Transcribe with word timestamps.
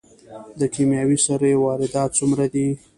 د 0.59 0.61
کیمیاوي 0.73 1.17
سرې 1.25 1.51
واردات 1.63 2.09
څومره 2.19 2.45
دي؟ 2.53 2.67